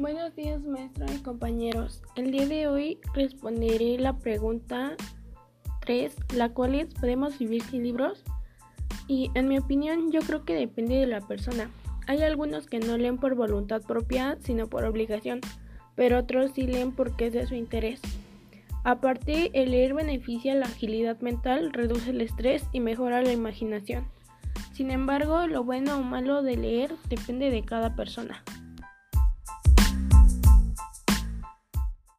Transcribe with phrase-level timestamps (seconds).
[0.00, 2.02] Buenos días, maestra y compañeros.
[2.16, 4.96] El día de hoy responderé la pregunta
[5.82, 8.24] 3, la cual es ¿podemos vivir sin libros?
[9.08, 11.70] Y en mi opinión yo creo que depende de la persona.
[12.06, 15.42] Hay algunos que no leen por voluntad propia, sino por obligación,
[15.96, 18.00] pero otros sí leen porque es de su interés.
[18.84, 24.06] Aparte, el leer beneficia la agilidad mental, reduce el estrés y mejora la imaginación.
[24.72, 28.42] Sin embargo, lo bueno o malo de leer depende de cada persona.